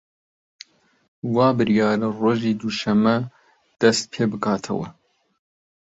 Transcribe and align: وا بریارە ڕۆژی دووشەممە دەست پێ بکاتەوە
وا 1.33 1.47
بریارە 1.57 2.07
ڕۆژی 2.21 2.53
دووشەممە 2.59 3.17
دەست 3.81 4.03
پێ 4.13 4.23
بکاتەوە 4.31 4.87